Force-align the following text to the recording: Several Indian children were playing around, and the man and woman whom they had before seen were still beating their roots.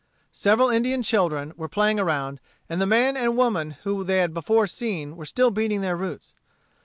Several 0.33 0.67
Indian 0.71 1.03
children 1.03 1.53
were 1.57 1.67
playing 1.69 1.99
around, 1.99 2.39
and 2.67 2.81
the 2.81 2.87
man 2.87 3.15
and 3.15 3.37
woman 3.37 3.75
whom 3.83 4.07
they 4.07 4.17
had 4.17 4.33
before 4.33 4.65
seen 4.65 5.15
were 5.15 5.25
still 5.27 5.51
beating 5.51 5.81
their 5.81 5.95
roots. 5.95 6.33